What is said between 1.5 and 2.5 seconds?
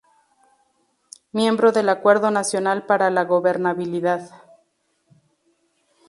del Acuerdo